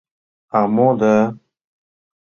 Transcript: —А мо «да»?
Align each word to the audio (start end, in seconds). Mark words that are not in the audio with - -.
—А 0.59 0.61
мо 0.75 0.89
«да»? 0.99 1.15